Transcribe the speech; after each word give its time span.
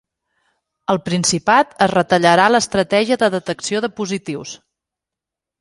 Al 0.93 0.99
Principat, 1.09 1.75
es 1.87 1.93
retallarà 1.93 2.47
l’estratègia 2.53 3.21
de 3.25 3.31
detecció 3.39 3.83
de 3.87 3.93
positius. 4.01 4.59